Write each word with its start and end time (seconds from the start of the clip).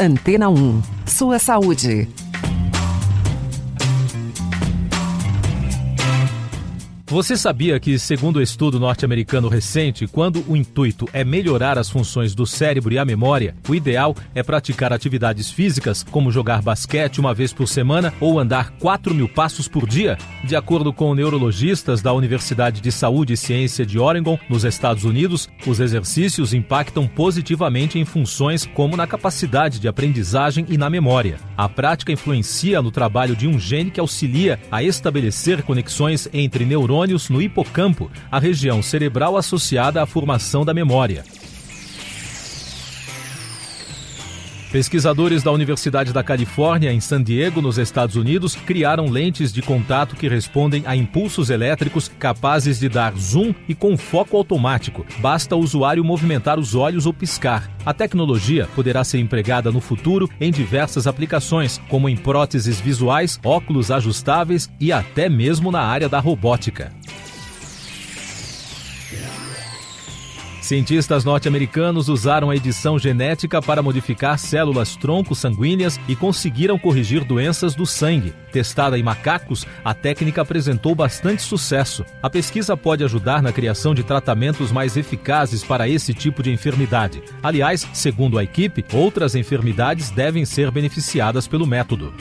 Antena 0.00 0.48
1. 0.48 0.82
Sua 1.04 1.38
saúde. 1.38 2.08
Você 7.10 7.36
sabia 7.36 7.80
que, 7.80 7.98
segundo 7.98 8.36
o 8.36 8.40
estudo 8.40 8.78
norte-americano 8.78 9.48
recente, 9.48 10.06
quando 10.06 10.44
o 10.46 10.56
intuito 10.56 11.08
é 11.12 11.24
melhorar 11.24 11.76
as 11.76 11.90
funções 11.90 12.36
do 12.36 12.46
cérebro 12.46 12.94
e 12.94 12.98
a 13.00 13.04
memória, 13.04 13.56
o 13.68 13.74
ideal 13.74 14.14
é 14.32 14.44
praticar 14.44 14.92
atividades 14.92 15.50
físicas, 15.50 16.04
como 16.04 16.30
jogar 16.30 16.62
basquete 16.62 17.18
uma 17.18 17.34
vez 17.34 17.52
por 17.52 17.66
semana 17.66 18.14
ou 18.20 18.38
andar 18.38 18.70
4 18.78 19.12
mil 19.12 19.28
passos 19.28 19.66
por 19.66 19.88
dia? 19.88 20.16
De 20.44 20.54
acordo 20.54 20.92
com 20.92 21.12
neurologistas 21.12 22.00
da 22.00 22.12
Universidade 22.12 22.80
de 22.80 22.92
Saúde 22.92 23.32
e 23.32 23.36
Ciência 23.36 23.84
de 23.84 23.98
Oregon, 23.98 24.38
nos 24.48 24.62
Estados 24.62 25.02
Unidos, 25.02 25.48
os 25.66 25.80
exercícios 25.80 26.54
impactam 26.54 27.08
positivamente 27.08 27.98
em 27.98 28.04
funções 28.04 28.66
como 28.66 28.96
na 28.96 29.08
capacidade 29.08 29.80
de 29.80 29.88
aprendizagem 29.88 30.64
e 30.68 30.78
na 30.78 30.88
memória. 30.88 31.38
A 31.56 31.68
prática 31.68 32.12
influencia 32.12 32.80
no 32.80 32.92
trabalho 32.92 33.34
de 33.34 33.48
um 33.48 33.58
gene 33.58 33.90
que 33.90 33.98
auxilia 33.98 34.60
a 34.70 34.80
estabelecer 34.80 35.64
conexões 35.64 36.28
entre 36.32 36.64
neurônios 36.64 36.99
neurônios 37.00 37.30
no 37.30 37.40
hipocampo, 37.40 38.10
a 38.30 38.38
região 38.38 38.82
cerebral 38.82 39.36
associada 39.36 40.02
à 40.02 40.06
formação 40.06 40.64
da 40.64 40.74
memória. 40.74 41.24
Pesquisadores 44.70 45.42
da 45.42 45.50
Universidade 45.50 46.12
da 46.12 46.22
Califórnia, 46.22 46.92
em 46.92 47.00
San 47.00 47.20
Diego, 47.20 47.60
nos 47.60 47.76
Estados 47.76 48.14
Unidos, 48.14 48.54
criaram 48.54 49.10
lentes 49.10 49.52
de 49.52 49.62
contato 49.62 50.14
que 50.14 50.28
respondem 50.28 50.84
a 50.86 50.94
impulsos 50.94 51.50
elétricos 51.50 52.08
capazes 52.20 52.78
de 52.78 52.88
dar 52.88 53.12
zoom 53.16 53.52
e 53.68 53.74
com 53.74 53.96
foco 53.96 54.36
automático. 54.36 55.04
Basta 55.18 55.56
o 55.56 55.58
usuário 55.58 56.04
movimentar 56.04 56.56
os 56.56 56.76
olhos 56.76 57.04
ou 57.04 57.12
piscar. 57.12 57.68
A 57.84 57.92
tecnologia 57.92 58.68
poderá 58.76 59.02
ser 59.02 59.18
empregada 59.18 59.72
no 59.72 59.80
futuro 59.80 60.30
em 60.40 60.52
diversas 60.52 61.08
aplicações, 61.08 61.80
como 61.88 62.08
em 62.08 62.16
próteses 62.16 62.78
visuais, 62.78 63.40
óculos 63.42 63.90
ajustáveis 63.90 64.70
e 64.78 64.92
até 64.92 65.28
mesmo 65.28 65.72
na 65.72 65.80
área 65.80 66.08
da 66.08 66.20
robótica. 66.20 66.92
Cientistas 70.60 71.24
norte-americanos 71.24 72.08
usaram 72.08 72.50
a 72.50 72.56
edição 72.56 72.98
genética 72.98 73.62
para 73.62 73.82
modificar 73.82 74.38
células 74.38 74.94
tronco 74.94 75.34
sanguíneas 75.34 75.98
e 76.06 76.14
conseguiram 76.14 76.78
corrigir 76.78 77.24
doenças 77.24 77.74
do 77.74 77.86
sangue. 77.86 78.34
Testada 78.52 78.98
em 78.98 79.02
macacos, 79.02 79.66
a 79.84 79.94
técnica 79.94 80.42
apresentou 80.42 80.94
bastante 80.94 81.42
sucesso. 81.42 82.04
A 82.22 82.28
pesquisa 82.28 82.76
pode 82.76 83.02
ajudar 83.02 83.42
na 83.42 83.52
criação 83.52 83.94
de 83.94 84.02
tratamentos 84.02 84.70
mais 84.70 84.96
eficazes 84.96 85.64
para 85.64 85.88
esse 85.88 86.12
tipo 86.12 86.42
de 86.42 86.52
enfermidade. 86.52 87.22
Aliás, 87.42 87.88
segundo 87.92 88.38
a 88.38 88.44
equipe, 88.44 88.84
outras 88.92 89.34
enfermidades 89.34 90.10
devem 90.10 90.44
ser 90.44 90.70
beneficiadas 90.70 91.48
pelo 91.48 91.66
método. 91.66 92.12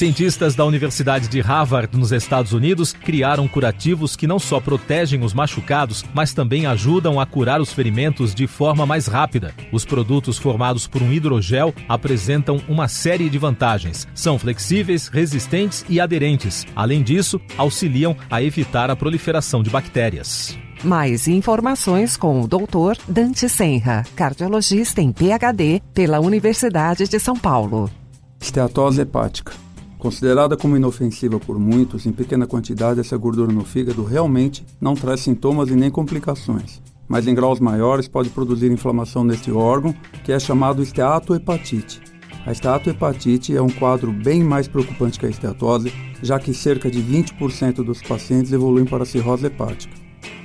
Cientistas 0.00 0.54
da 0.54 0.64
Universidade 0.64 1.28
de 1.28 1.42
Harvard, 1.42 1.94
nos 1.94 2.10
Estados 2.10 2.54
Unidos, 2.54 2.90
criaram 2.90 3.46
curativos 3.46 4.16
que 4.16 4.26
não 4.26 4.38
só 4.38 4.58
protegem 4.58 5.22
os 5.22 5.34
machucados, 5.34 6.06
mas 6.14 6.32
também 6.32 6.64
ajudam 6.64 7.20
a 7.20 7.26
curar 7.26 7.60
os 7.60 7.70
ferimentos 7.70 8.34
de 8.34 8.46
forma 8.46 8.86
mais 8.86 9.06
rápida. 9.06 9.54
Os 9.70 9.84
produtos 9.84 10.38
formados 10.38 10.86
por 10.86 11.02
um 11.02 11.12
hidrogel 11.12 11.74
apresentam 11.86 12.62
uma 12.66 12.88
série 12.88 13.28
de 13.28 13.36
vantagens. 13.36 14.08
São 14.14 14.38
flexíveis, 14.38 15.08
resistentes 15.08 15.84
e 15.86 16.00
aderentes. 16.00 16.66
Além 16.74 17.02
disso, 17.02 17.38
auxiliam 17.58 18.16
a 18.30 18.42
evitar 18.42 18.90
a 18.90 18.96
proliferação 18.96 19.62
de 19.62 19.68
bactérias. 19.68 20.56
Mais 20.82 21.28
informações 21.28 22.16
com 22.16 22.40
o 22.40 22.48
Dr. 22.48 22.98
Dante 23.06 23.50
Senra, 23.50 24.02
cardiologista 24.16 25.02
em 25.02 25.12
PhD 25.12 25.82
pela 25.92 26.20
Universidade 26.20 27.06
de 27.06 27.20
São 27.20 27.36
Paulo. 27.36 27.90
Esteatose 28.40 29.02
hepática. 29.02 29.52
Considerada 30.00 30.56
como 30.56 30.78
inofensiva 30.78 31.38
por 31.38 31.58
muitos, 31.58 32.06
em 32.06 32.12
pequena 32.12 32.46
quantidade 32.46 33.00
essa 33.00 33.18
gordura 33.18 33.52
no 33.52 33.66
fígado 33.66 34.02
realmente 34.02 34.64
não 34.80 34.94
traz 34.94 35.20
sintomas 35.20 35.68
e 35.68 35.76
nem 35.76 35.90
complicações, 35.90 36.80
mas 37.06 37.26
em 37.26 37.34
graus 37.34 37.60
maiores 37.60 38.08
pode 38.08 38.30
produzir 38.30 38.72
inflamação 38.72 39.22
neste 39.22 39.52
órgão, 39.52 39.94
que 40.24 40.32
é 40.32 40.38
chamado 40.40 40.82
esteatohepatite. 40.82 42.00
A 42.46 42.50
esteatohepatite 42.50 43.54
é 43.54 43.60
um 43.60 43.68
quadro 43.68 44.10
bem 44.10 44.42
mais 44.42 44.66
preocupante 44.66 45.20
que 45.20 45.26
a 45.26 45.28
esteatose, 45.28 45.92
já 46.22 46.38
que 46.40 46.54
cerca 46.54 46.90
de 46.90 47.02
20% 47.02 47.84
dos 47.84 48.00
pacientes 48.00 48.54
evoluem 48.54 48.86
para 48.86 49.04
cirrose 49.04 49.48
hepática. 49.48 49.94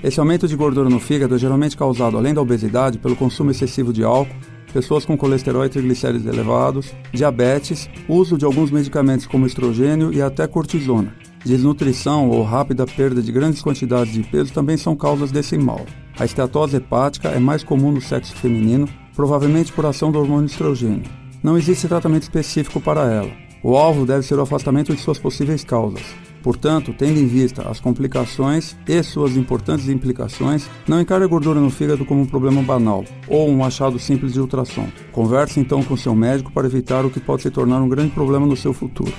Esse 0.03 0.19
aumento 0.19 0.50
de 0.50 0.56
gordura 0.57 0.90
no 0.90 1.00
fígado 1.00 1.34
é 1.34 1.38
geralmente 1.38 1.78
causado, 1.78 2.18
além 2.18 2.34
da 2.34 2.41
obesidade, 2.41 3.00
pelo 3.00 3.16
consumo 3.16 3.51
excessivo 3.51 3.94
de 3.94 4.03
álcool 4.03 4.35
pessoas 4.75 5.06
com 5.06 5.16
colesterol 5.16 5.63
e 5.63 5.69
triglicéridos 5.69 6.28
elevados, 6.28 6.94
diabetes, 7.13 7.90
uso 8.09 8.38
de 8.38 8.44
alguns 8.44 8.69
medicamentos 8.69 9.25
como 9.25 9.47
estrogênio 9.47 10.12
e 10.12 10.22
até 10.22 10.46
cortisona. 10.47 11.16
Desnutrição 11.46 12.30
ou 12.30 12.44
rápida 12.44 12.86
perda 12.86 13.22
de 13.22 13.31
grandes 13.31 13.62
quantidades 13.62 14.12
de 14.12 14.22
peso 14.24 14.52
também 14.52 14.75
são 14.75 14.94
causas 14.94 15.31
desse 15.31 15.58
mal. 15.58 15.86
A 16.19 16.25
esteatose 16.25 16.75
hepática 16.75 17.30
é 17.30 17.40
mais 17.40 17.63
comum 17.63 17.90
no 17.90 18.02
sexo 18.02 18.36
feminino, 18.36 18.86
provavelmente 19.16 19.72
por 19.72 19.86
ação 19.86 20.12
do 20.12 20.19
hormônio 20.19 20.47
estrogênio. 20.47 21.09
Não 21.42 21.57
existe 21.57 21.88
tratamento 21.88 22.24
específico 22.24 22.81
para 22.81 23.09
ela. 23.09 23.31
O 23.63 23.78
alvo 23.78 24.06
deve 24.06 24.24
ser 24.24 24.38
o 24.38 24.42
afastamento 24.42 24.94
de 24.94 25.00
suas 25.00 25.18
possíveis 25.18 25.63
causas. 25.63 26.03
Portanto, 26.45 26.94
tendo 26.95 27.19
em 27.19 27.25
vista 27.25 27.67
as 27.67 27.79
complicações 27.79 28.75
e 28.88 29.01
suas 29.01 29.35
importantes 29.35 29.89
implicações, 29.89 30.69
não 30.88 31.01
encare 31.01 31.23
a 31.23 31.28
gordura 31.28 31.59
no 31.59 31.72
fígado 31.72 32.06
como 32.06 32.22
um 32.22 32.25
problema 32.28 32.61
banal 32.61 33.03
ou 33.28 33.50
um 33.50 33.66
achado 33.66 33.97
simples 33.97 34.33
de 34.33 34.39
ultrassom. 34.39 34.88
Converse 35.11 35.59
então 35.59 35.81
com 35.83 35.97
seu 35.97 36.13
médico 36.13 36.51
para 36.51 36.67
evitar 36.67 37.03
o 37.03 37.09
que 37.09 37.19
pode 37.19 37.41
se 37.41 37.50
tornar 37.50 37.81
um 37.81 37.89
grande 37.89 38.11
problema 38.11 38.45
no 38.45 38.56
seu 38.56 38.73
futuro. 38.73 39.11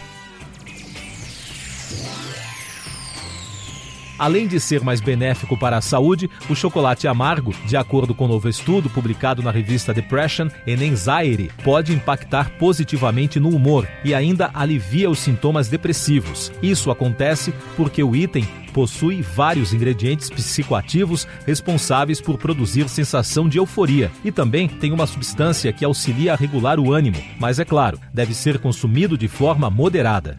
Além 4.19 4.47
de 4.47 4.59
ser 4.59 4.82
mais 4.82 5.00
benéfico 5.00 5.56
para 5.56 5.77
a 5.77 5.82
saúde, 5.82 6.31
o 6.49 6.54
chocolate 6.54 7.06
amargo, 7.06 7.54
de 7.66 7.77
acordo 7.77 8.15
com 8.15 8.25
um 8.25 8.28
novo 8.28 8.49
estudo 8.49 8.88
publicado 8.88 9.43
na 9.43 9.50
revista 9.50 9.93
Depression 9.93 10.49
and 10.66 10.93
Anxiety, 10.93 11.50
pode 11.62 11.93
impactar 11.93 12.50
positivamente 12.59 13.38
no 13.38 13.50
humor 13.50 13.87
e 14.05 14.15
ainda 14.15 14.50
alivia 14.55 15.10
os 15.10 15.19
sintomas 15.19 15.69
depressivos. 15.69 16.50
Isso 16.62 16.91
acontece 16.91 17.53
porque 17.76 18.03
o 18.03 18.16
item 18.16 18.47
possui 18.72 19.22
vários 19.22 19.72
ingredientes 19.72 20.28
psicoativos 20.28 21.26
responsáveis 21.47 22.21
por 22.21 22.37
produzir 22.37 22.88
sensação 22.91 23.49
de 23.49 23.59
euforia 23.59 24.10
e 24.22 24.31
também 24.31 24.69
tem 24.69 24.93
uma 24.93 25.06
substância 25.06 25.72
que 25.72 25.82
auxilia 25.82 26.34
a 26.34 26.37
regular 26.37 26.78
o 26.78 26.93
ânimo, 26.93 27.16
mas 27.41 27.59
é 27.59 27.65
claro, 27.65 27.99
deve 28.12 28.34
ser 28.34 28.59
consumido 28.59 29.16
de 29.16 29.28
forma 29.28 29.71
moderada. 29.71 30.37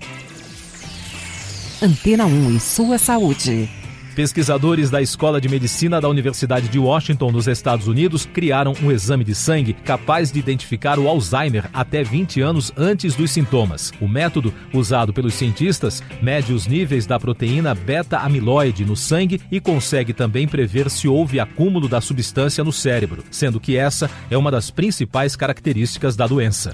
Antena 1.79 2.25
1 2.25 2.55
e 2.55 2.59
sua 2.59 2.97
saúde. 2.97 3.69
Pesquisadores 4.15 4.89
da 4.89 4.99
Escola 4.99 5.39
de 5.39 5.47
Medicina 5.47 6.01
da 6.01 6.09
Universidade 6.09 6.69
de 6.69 6.79
Washington, 6.79 7.31
nos 7.31 7.47
Estados 7.47 7.88
Unidos, 7.88 8.25
criaram 8.25 8.73
um 8.81 8.91
exame 8.91 9.23
de 9.23 9.35
sangue 9.35 9.73
capaz 9.73 10.31
de 10.31 10.39
identificar 10.39 10.97
o 10.97 11.07
Alzheimer 11.07 11.69
até 11.71 12.03
20 12.03 12.41
anos 12.41 12.73
antes 12.75 13.13
dos 13.13 13.29
sintomas. 13.29 13.91
O 14.01 14.07
método, 14.07 14.51
usado 14.73 15.13
pelos 15.13 15.35
cientistas, 15.35 16.01
mede 16.19 16.51
os 16.51 16.66
níveis 16.66 17.05
da 17.05 17.19
proteína 17.19 17.75
beta-amiloide 17.75 18.83
no 18.83 18.95
sangue 18.95 19.39
e 19.51 19.59
consegue 19.59 20.13
também 20.13 20.47
prever 20.47 20.89
se 20.89 21.07
houve 21.07 21.39
acúmulo 21.39 21.87
da 21.87 22.01
substância 22.01 22.63
no 22.63 22.73
cérebro, 22.73 23.23
sendo 23.29 23.59
que 23.59 23.77
essa 23.77 24.09
é 24.31 24.37
uma 24.37 24.49
das 24.49 24.71
principais 24.71 25.35
características 25.35 26.16
da 26.16 26.25
doença. 26.25 26.73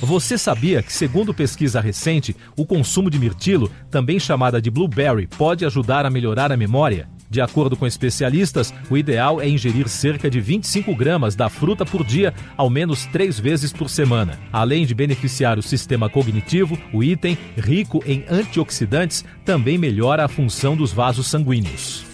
Você 0.00 0.38
sabia 0.38 0.82
que, 0.82 0.92
segundo 0.92 1.34
pesquisa 1.34 1.78
recente, 1.78 2.34
o 2.56 2.64
consumo 2.64 3.10
de 3.10 3.18
mirtilo, 3.18 3.70
também 3.90 4.18
chamada 4.18 4.60
de 4.60 4.70
blueberry, 4.70 5.26
pode 5.26 5.66
ajudar 5.66 6.06
a 6.06 6.10
melhorar 6.10 6.50
a 6.50 6.56
memória? 6.56 7.06
De 7.28 7.40
acordo 7.40 7.76
com 7.76 7.86
especialistas, 7.86 8.72
o 8.90 8.96
ideal 8.96 9.40
é 9.40 9.48
ingerir 9.48 9.88
cerca 9.88 10.30
de 10.30 10.40
25 10.40 10.96
gramas 10.96 11.36
da 11.36 11.50
fruta 11.50 11.84
por 11.84 12.02
dia, 12.02 12.34
ao 12.56 12.70
menos 12.70 13.04
três 13.06 13.38
vezes 13.38 13.72
por 13.72 13.90
semana. 13.90 14.40
Além 14.50 14.86
de 14.86 14.94
beneficiar 14.94 15.58
o 15.58 15.62
sistema 15.62 16.08
cognitivo, 16.08 16.78
o 16.92 17.04
item, 17.04 17.36
rico 17.56 18.02
em 18.06 18.24
antioxidantes, 18.28 19.24
também 19.44 19.76
melhora 19.76 20.24
a 20.24 20.28
função 20.28 20.74
dos 20.74 20.92
vasos 20.92 21.28
sanguíneos. 21.28 22.09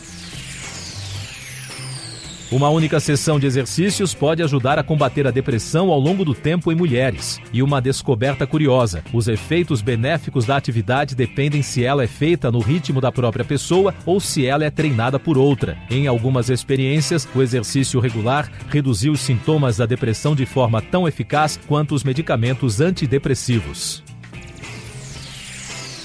Uma 2.50 2.68
única 2.68 3.00
sessão 3.00 3.40
de 3.40 3.46
exercícios 3.46 4.14
pode 4.14 4.40
ajudar 4.40 4.78
a 4.78 4.84
combater 4.84 5.26
a 5.26 5.32
depressão 5.32 5.90
ao 5.90 5.98
longo 5.98 6.24
do 6.24 6.32
tempo 6.32 6.70
em 6.70 6.76
mulheres. 6.76 7.40
E 7.52 7.60
uma 7.60 7.80
descoberta 7.80 8.46
curiosa: 8.46 9.02
os 9.12 9.26
efeitos 9.26 9.82
benéficos 9.82 10.44
da 10.44 10.56
atividade 10.56 11.16
dependem 11.16 11.60
se 11.60 11.82
ela 11.82 12.04
é 12.04 12.06
feita 12.06 12.50
no 12.52 12.60
ritmo 12.60 13.00
da 13.00 13.10
própria 13.10 13.44
pessoa 13.44 13.92
ou 14.04 14.20
se 14.20 14.46
ela 14.46 14.64
é 14.64 14.70
treinada 14.70 15.18
por 15.18 15.36
outra. 15.36 15.76
Em 15.90 16.06
algumas 16.06 16.48
experiências, 16.48 17.28
o 17.34 17.42
exercício 17.42 17.98
regular 17.98 18.48
reduziu 18.68 19.12
os 19.12 19.20
sintomas 19.20 19.78
da 19.78 19.86
depressão 19.86 20.36
de 20.36 20.46
forma 20.46 20.80
tão 20.80 21.08
eficaz 21.08 21.58
quanto 21.66 21.96
os 21.96 22.04
medicamentos 22.04 22.80
antidepressivos. 22.80 24.04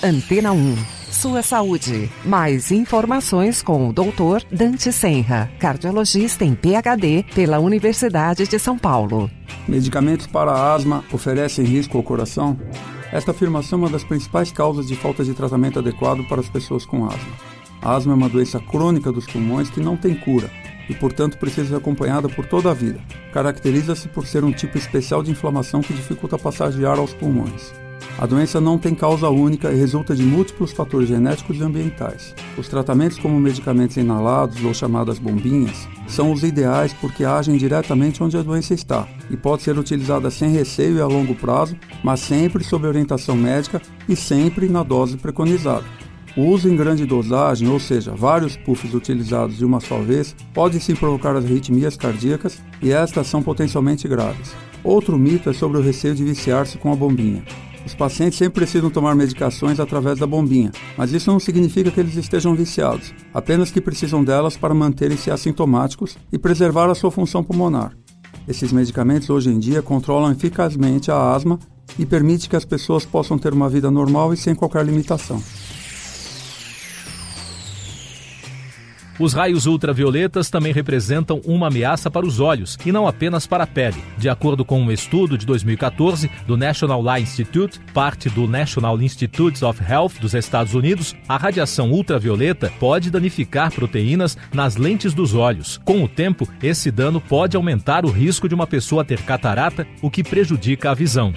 Antena 0.03 0.51
1 0.51 1.00
sua 1.11 1.43
saúde. 1.43 2.09
Mais 2.23 2.71
informações 2.71 3.61
com 3.61 3.89
o 3.89 3.93
Dr. 3.93 4.45
Dante 4.51 4.91
Senra, 4.91 5.51
cardiologista 5.59 6.45
em 6.45 6.55
PhD 6.55 7.25
pela 7.35 7.59
Universidade 7.59 8.47
de 8.47 8.57
São 8.57 8.77
Paulo. 8.77 9.29
Medicamentos 9.67 10.25
para 10.25 10.73
asma 10.73 11.03
oferecem 11.11 11.65
risco 11.65 11.97
ao 11.97 12.03
coração? 12.03 12.57
Esta 13.11 13.31
afirmação 13.31 13.77
é 13.77 13.81
uma 13.83 13.89
das 13.89 14.05
principais 14.05 14.51
causas 14.51 14.87
de 14.87 14.95
falta 14.95 15.23
de 15.23 15.33
tratamento 15.33 15.79
adequado 15.79 16.23
para 16.29 16.39
as 16.39 16.49
pessoas 16.49 16.85
com 16.85 17.05
asma. 17.05 17.33
A 17.81 17.95
asma 17.95 18.13
é 18.13 18.15
uma 18.15 18.29
doença 18.29 18.59
crônica 18.59 19.11
dos 19.11 19.25
pulmões 19.25 19.69
que 19.69 19.81
não 19.81 19.97
tem 19.97 20.15
cura 20.15 20.49
e, 20.89 20.95
portanto, 20.95 21.37
precisa 21.37 21.69
ser 21.69 21.75
acompanhada 21.75 22.29
por 22.29 22.45
toda 22.45 22.71
a 22.71 22.73
vida. 22.73 23.01
Caracteriza-se 23.33 24.07
por 24.07 24.25
ser 24.25 24.45
um 24.45 24.51
tipo 24.51 24.77
especial 24.77 25.21
de 25.21 25.31
inflamação 25.31 25.81
que 25.81 25.93
dificulta 25.93 26.37
a 26.37 26.39
passagem 26.39 26.79
de 26.79 26.85
ar 26.85 26.97
aos 26.97 27.13
pulmões. 27.13 27.73
A 28.17 28.25
doença 28.25 28.61
não 28.61 28.77
tem 28.77 28.93
causa 28.93 29.29
única 29.29 29.71
e 29.71 29.75
resulta 29.75 30.15
de 30.15 30.23
múltiplos 30.23 30.71
fatores 30.71 31.07
genéticos 31.07 31.57
e 31.57 31.63
ambientais. 31.63 32.35
Os 32.57 32.67
tratamentos, 32.67 33.17
como 33.17 33.39
medicamentos 33.39 33.97
inalados 33.97 34.63
ou 34.63 34.73
chamadas 34.73 35.17
bombinhas, 35.17 35.87
são 36.07 36.31
os 36.31 36.43
ideais 36.43 36.93
porque 36.93 37.25
agem 37.25 37.57
diretamente 37.57 38.21
onde 38.21 38.37
a 38.37 38.43
doença 38.43 38.73
está 38.73 39.07
e 39.29 39.35
pode 39.35 39.63
ser 39.63 39.77
utilizada 39.77 40.29
sem 40.29 40.51
receio 40.51 40.97
e 40.97 41.01
a 41.01 41.07
longo 41.07 41.33
prazo, 41.33 41.75
mas 42.03 42.19
sempre 42.19 42.63
sob 42.63 42.85
orientação 42.85 43.35
médica 43.35 43.81
e 44.07 44.15
sempre 44.15 44.69
na 44.69 44.83
dose 44.83 45.17
preconizada. 45.17 45.85
O 46.37 46.43
uso 46.43 46.69
em 46.69 46.77
grande 46.77 47.05
dosagem, 47.05 47.67
ou 47.67 47.79
seja, 47.79 48.11
vários 48.11 48.55
puffs 48.55 48.93
utilizados 48.93 49.57
de 49.57 49.65
uma 49.65 49.81
só 49.81 49.99
vez, 49.99 50.33
pode 50.53 50.79
sim 50.79 50.95
provocar 50.95 51.35
as 51.35 51.43
arritmias 51.43 51.97
cardíacas 51.97 52.61
e 52.81 52.91
estas 52.91 53.27
são 53.27 53.43
potencialmente 53.43 54.07
graves. 54.07 54.53
Outro 54.83 55.17
mito 55.17 55.49
é 55.49 55.53
sobre 55.53 55.77
o 55.77 55.81
receio 55.81 56.15
de 56.15 56.23
viciar-se 56.23 56.77
com 56.77 56.91
a 56.91 56.95
bombinha. 56.95 57.43
Os 57.85 57.95
pacientes 57.95 58.37
sempre 58.37 58.61
precisam 58.61 58.89
tomar 58.89 59.15
medicações 59.15 59.79
através 59.79 60.19
da 60.19 60.27
bombinha, 60.27 60.71
mas 60.97 61.11
isso 61.11 61.31
não 61.31 61.39
significa 61.39 61.89
que 61.89 61.99
eles 61.99 62.15
estejam 62.15 62.55
viciados, 62.55 63.13
apenas 63.33 63.71
que 63.71 63.81
precisam 63.81 64.23
delas 64.23 64.55
para 64.55 64.73
manterem-se 64.73 65.31
assintomáticos 65.31 66.17
e 66.31 66.37
preservar 66.37 66.89
a 66.89 66.95
sua 66.95 67.11
função 67.11 67.43
pulmonar. 67.43 67.97
Esses 68.47 68.71
medicamentos 68.71 69.29
hoje 69.29 69.49
em 69.49 69.59
dia 69.59 69.81
controlam 69.81 70.31
eficazmente 70.31 71.11
a 71.11 71.33
asma 71.33 71.59
e 71.97 72.05
permitem 72.05 72.49
que 72.49 72.55
as 72.55 72.65
pessoas 72.65 73.05
possam 73.05 73.37
ter 73.37 73.53
uma 73.53 73.69
vida 73.69 73.91
normal 73.91 74.33
e 74.33 74.37
sem 74.37 74.55
qualquer 74.55 74.85
limitação. 74.85 75.41
Os 79.21 79.33
raios 79.33 79.67
ultravioletas 79.67 80.49
também 80.49 80.73
representam 80.73 81.39
uma 81.45 81.67
ameaça 81.67 82.09
para 82.09 82.25
os 82.25 82.39
olhos 82.39 82.75
e 82.83 82.91
não 82.91 83.07
apenas 83.07 83.45
para 83.45 83.65
a 83.65 83.67
pele. 83.67 84.03
De 84.17 84.27
acordo 84.27 84.65
com 84.65 84.81
um 84.81 84.91
estudo 84.91 85.37
de 85.37 85.45
2014 85.45 86.27
do 86.47 86.57
National 86.57 87.05
Eye 87.07 87.21
Institute, 87.21 87.79
parte 87.93 88.31
do 88.31 88.47
National 88.47 88.99
Institutes 88.99 89.61
of 89.61 89.79
Health 89.87 90.13
dos 90.19 90.33
Estados 90.33 90.73
Unidos, 90.73 91.15
a 91.29 91.37
radiação 91.37 91.91
ultravioleta 91.91 92.73
pode 92.79 93.11
danificar 93.11 93.71
proteínas 93.71 94.35
nas 94.51 94.75
lentes 94.75 95.13
dos 95.13 95.35
olhos. 95.35 95.79
Com 95.85 96.03
o 96.03 96.07
tempo, 96.07 96.49
esse 96.59 96.89
dano 96.89 97.21
pode 97.21 97.55
aumentar 97.55 98.05
o 98.05 98.09
risco 98.09 98.49
de 98.49 98.55
uma 98.55 98.65
pessoa 98.65 99.05
ter 99.05 99.21
catarata, 99.21 99.85
o 100.01 100.09
que 100.09 100.23
prejudica 100.23 100.89
a 100.89 100.95
visão. 100.95 101.31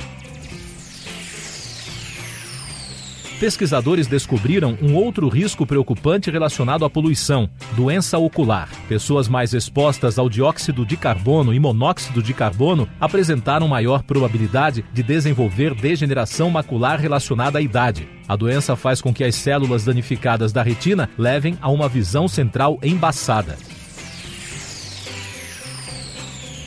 Pesquisadores 3.45 4.07
descobriram 4.07 4.79
um 4.81 4.95
outro 4.95 5.29
risco 5.29 5.67
preocupante 5.67 6.31
relacionado 6.31 6.83
à 6.83 6.89
poluição: 6.89 7.47
doença 7.77 8.17
ocular. 8.17 8.71
Pessoas 8.89 9.29
mais 9.29 9.53
expostas 9.53 10.19
ao 10.19 10.31
dióxido 10.31 10.87
de 10.87 10.97
carbono 10.97 11.53
e 11.53 11.61
monóxido 11.61 12.23
de 12.23 12.33
carbono 12.33 12.89
apresentaram 12.99 13.69
maior 13.69 14.03
probabilidade 14.03 14.83
de 14.95 15.03
desenvolver 15.03 15.75
degeneração 15.75 16.49
macular 16.49 16.99
relacionada 16.99 17.59
à 17.59 17.61
idade. 17.61 18.09
A 18.27 18.35
doença 18.35 18.75
faz 18.77 19.03
com 19.03 19.13
que 19.13 19.23
as 19.23 19.35
células 19.35 19.85
danificadas 19.85 20.51
da 20.51 20.63
retina 20.63 21.11
levem 21.19 21.59
a 21.61 21.71
uma 21.71 21.87
visão 21.87 22.27
central 22.27 22.79
embaçada. 22.83 23.59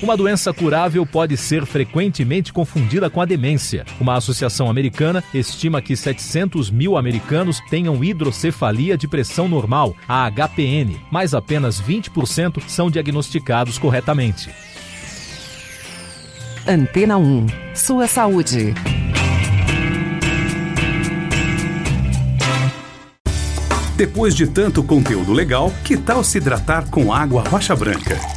Uma 0.01 0.15
doença 0.15 0.53
curável 0.53 1.05
pode 1.07 1.35
ser 1.35 1.65
frequentemente 1.65 2.53
confundida 2.53 3.09
com 3.09 3.19
a 3.19 3.25
demência. 3.25 3.83
Uma 3.99 4.15
associação 4.15 4.69
americana 4.69 5.23
estima 5.33 5.81
que 5.81 5.95
700 5.95 6.69
mil 6.69 6.95
americanos 6.95 7.59
tenham 7.67 8.03
hidrocefalia 8.03 8.95
de 8.95 9.07
pressão 9.07 9.47
normal, 9.47 9.95
a 10.07 10.29
HPN, 10.29 10.99
mas 11.11 11.33
apenas 11.33 11.81
20% 11.81 12.61
são 12.67 12.91
diagnosticados 12.91 13.79
corretamente. 13.79 14.51
Antena 16.67 17.17
1. 17.17 17.47
Sua 17.73 18.07
saúde. 18.07 18.75
Depois 23.95 24.35
de 24.35 24.45
tanto 24.45 24.83
conteúdo 24.83 25.33
legal, 25.33 25.73
que 25.83 25.97
tal 25.97 26.23
se 26.23 26.37
hidratar 26.37 26.87
com 26.91 27.11
água 27.11 27.41
rocha 27.49 27.75
branca? 27.75 28.36